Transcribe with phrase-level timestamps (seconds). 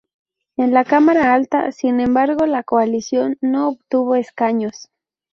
[0.57, 4.89] En la cámara alta, sin embargo, la coalición no obtuvo escaños.